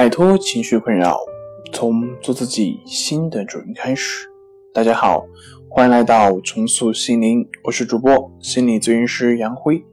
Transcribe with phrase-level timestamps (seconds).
[0.00, 1.18] 摆脱情绪困扰，
[1.74, 4.26] 从做自己新的主人开始。
[4.72, 5.26] 大家好，
[5.68, 9.84] 欢迎来到重塑心灵，我是主播心理咨询师杨辉。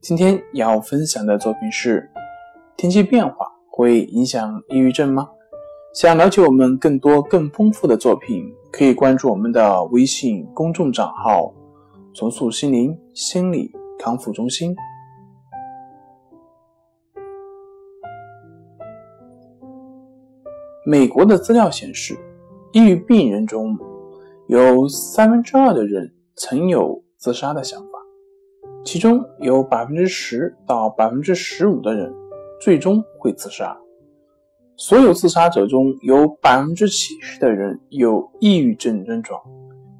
[0.00, 2.08] 今天要分享的作品是：
[2.78, 5.28] 天气变化会影响抑郁症吗？
[5.94, 11.52] 想了解我们更多更丰富的作品，可以关注我们的微信公众账号
[12.16, 14.74] “重塑心灵心理康复中心”。
[20.84, 22.18] 美国的资料显示，
[22.72, 23.78] 抑郁病人中
[24.48, 27.88] 有三分之二的人曾有自杀的想法，
[28.84, 32.12] 其中有百分之十到百分之十五的人
[32.60, 33.78] 最终会自杀。
[34.76, 39.40] 所有自杀者中有百分之七十的人有抑郁症症状。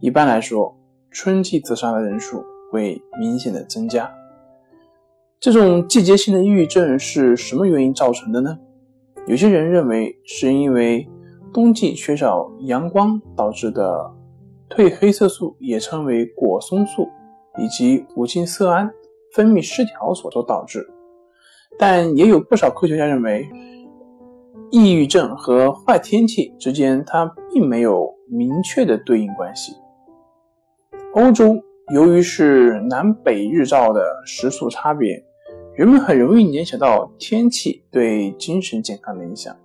[0.00, 0.76] 一般来说，
[1.12, 2.42] 春季自杀的人数
[2.72, 4.12] 会明显的增加。
[5.38, 8.58] 这种季节性的抑郁症是什么原因造成的呢？
[9.28, 11.08] 有些人认为是因为
[11.54, 14.12] 冬季缺少阳光导致的
[14.68, 17.08] 褪黑色素，也称为果松素，
[17.58, 18.90] 以及五羟色胺
[19.32, 20.84] 分泌失调所导致。
[21.78, 23.48] 但也有不少科学家认为，
[24.70, 29.72] 抑郁症和坏天气之间它并没有明确的对应关系。
[31.14, 31.54] 欧洲
[31.94, 35.22] 由于是南北日照的时速差别。
[35.74, 39.56] 人们很容易联想到天气对精神健康的影响。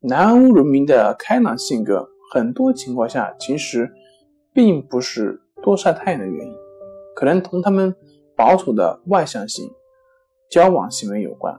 [0.00, 3.90] 南欧人民的开朗性格，很多情况下其实
[4.52, 6.52] 并不是多晒太阳的原因，
[7.14, 7.94] 可能同他们
[8.36, 9.70] 保守的外向型
[10.50, 11.58] 交往行为有关。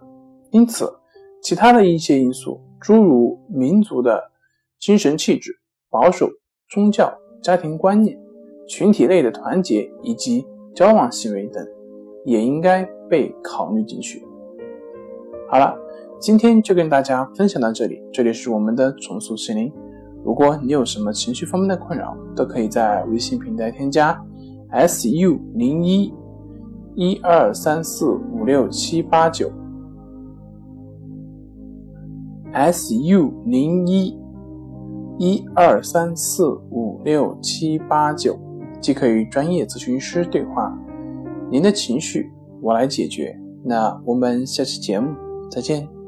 [0.52, 0.94] 因此，
[1.42, 4.32] 其他的一些因素，诸如民族的
[4.80, 5.59] 精神气质、
[5.90, 6.30] 保守、
[6.70, 8.16] 宗教、家庭观念、
[8.68, 11.68] 群体内的团结以及交往行为等。
[12.26, 14.26] 也应该被考虑进去。
[15.50, 15.76] 好了，
[16.20, 18.02] 今天就跟大家分享到这里。
[18.14, 19.72] 这里是我们的重塑心灵。
[20.24, 24.24] 如果你有什么情绪方面的困扰，都可以在微信平台添加
[24.70, 26.14] s u 零一
[26.96, 29.52] 一二三四五六七八九
[32.54, 34.16] s u 零一
[35.18, 38.38] 一二三四五六七八九，
[38.80, 40.78] 即可与专业咨询师对话。
[41.51, 42.31] 您的情绪，
[42.62, 43.38] 我来解决。
[43.63, 45.13] 那我们下期节目
[45.51, 46.00] 再见。